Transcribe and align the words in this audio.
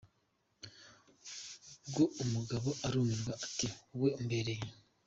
Ubwo 1.85 2.03
umugabo 2.23 2.69
arumirwa 2.87 3.31
ati 3.45 3.67
wowe 3.95 4.09
umbereye. 4.19 4.63